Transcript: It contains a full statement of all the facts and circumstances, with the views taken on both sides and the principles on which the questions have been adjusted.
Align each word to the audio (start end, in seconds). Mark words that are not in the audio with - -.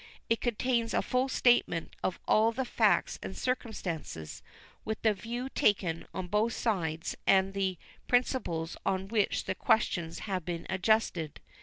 It 0.29 0.41
contains 0.41 0.95
a 0.95 1.03
full 1.03 1.29
statement 1.29 1.95
of 2.03 2.19
all 2.27 2.51
the 2.51 2.65
facts 2.65 3.19
and 3.21 3.37
circumstances, 3.37 4.41
with 4.83 4.99
the 5.03 5.13
views 5.13 5.51
taken 5.53 6.07
on 6.11 6.25
both 6.25 6.53
sides 6.53 7.15
and 7.27 7.53
the 7.53 7.77
principles 8.07 8.75
on 8.83 9.09
which 9.09 9.45
the 9.45 9.53
questions 9.53 10.17
have 10.25 10.43
been 10.43 10.65
adjusted. 10.71 11.39